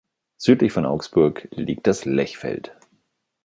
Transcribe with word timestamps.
Südlich 0.37 0.71
von 0.71 0.87
Augsburg 0.87 1.47
liegt 1.51 1.85
das 1.85 2.05
Lechfeld. 2.05 2.75